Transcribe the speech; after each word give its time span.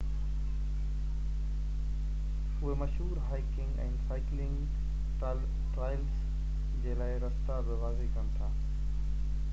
اهي 2.61 2.73
مشهور 2.79 3.19
hiking 3.33 3.83
۽ 3.85 3.93
cycling 4.07 4.81
trails 5.77 6.19
جي 6.87 6.99
لاءِ 7.03 7.21
رستا 7.27 7.63
بہ 7.71 7.81
واضع 7.85 8.13
ڪن 8.19 8.35
ٿا 8.41 8.53